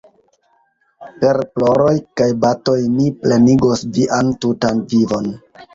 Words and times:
Per 1.23 1.41
ploroj 1.59 1.93
kaj 2.23 2.29
batoj 2.47 2.79
mi 2.97 3.09
plenigos 3.21 3.89
vian 3.99 4.37
tutan 4.47 4.87
vivon! 4.97 5.33